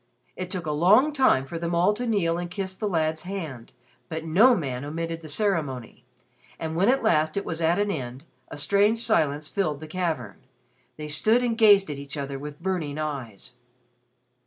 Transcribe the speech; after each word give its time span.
It 0.35 0.49
took 0.49 0.65
a 0.65 0.71
long 0.71 1.13
time 1.13 1.45
for 1.45 1.59
them 1.59 1.75
all 1.75 1.93
to 1.93 2.07
kneel 2.07 2.39
and 2.39 2.49
kiss 2.49 2.75
the 2.75 2.87
lad's 2.87 3.21
hand, 3.21 3.71
but 4.09 4.25
no 4.25 4.55
man 4.55 4.83
omitted 4.83 5.21
the 5.21 5.29
ceremony; 5.29 6.05
and 6.57 6.75
when 6.75 6.89
at 6.89 7.03
last 7.03 7.37
it 7.37 7.45
was 7.45 7.61
at 7.61 7.77
an 7.77 7.91
end, 7.91 8.23
a 8.47 8.57
strange 8.57 8.97
silence 8.97 9.47
filled 9.47 9.79
the 9.79 9.85
cavern. 9.85 10.41
They 10.97 11.07
stood 11.07 11.43
and 11.43 11.55
gazed 11.55 11.91
at 11.91 11.99
each 11.99 12.17
other 12.17 12.39
with 12.39 12.63
burning 12.63 12.97
eyes. 12.97 13.53